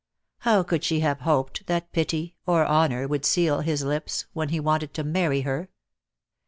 [0.39, 4.59] How could she have hoped that pity, or honour, would seal his lips, when he
[4.59, 5.69] wanted to marry her?